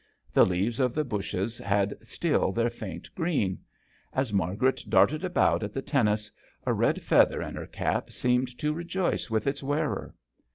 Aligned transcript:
The 0.33 0.47
leaves 0.47 0.79
of 0.79 0.95
the 0.95 1.03
bushes 1.03 1.59
had 1.59 1.95
still 2.09 2.51
their 2.51 2.71
faint 2.71 3.07
green. 3.13 3.59
As 4.13 4.33
Margaret 4.33 4.83
darted 4.89 5.23
about 5.23 5.61
at 5.61 5.73
the 5.73 5.83
tennis, 5.83 6.31
a 6.65 6.73
red 6.73 7.03
feather 7.03 7.39
in 7.39 7.53
her 7.53 7.67
cap 7.67 8.11
seemed 8.11 8.57
to 8.57 8.73
rejoice 8.73 9.29
with 9.29 9.45
its 9.45 9.61
wearer. 9.61 10.15